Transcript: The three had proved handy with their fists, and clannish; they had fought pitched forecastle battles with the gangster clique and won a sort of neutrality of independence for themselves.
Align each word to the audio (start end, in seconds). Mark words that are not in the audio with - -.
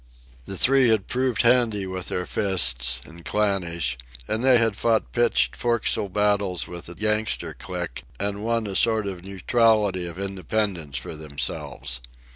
The 0.47 0.57
three 0.57 0.89
had 0.89 1.05
proved 1.05 1.43
handy 1.43 1.85
with 1.85 2.07
their 2.07 2.25
fists, 2.25 3.03
and 3.05 3.23
clannish; 3.23 3.99
they 4.25 4.57
had 4.57 4.75
fought 4.75 5.11
pitched 5.11 5.55
forecastle 5.55 6.09
battles 6.09 6.67
with 6.67 6.87
the 6.87 6.95
gangster 6.95 7.53
clique 7.53 8.01
and 8.19 8.43
won 8.43 8.65
a 8.65 8.75
sort 8.75 9.05
of 9.05 9.23
neutrality 9.23 10.07
of 10.07 10.17
independence 10.17 10.97
for 10.97 11.15
themselves. 11.15 12.01